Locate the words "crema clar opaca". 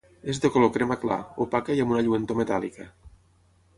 0.77-1.75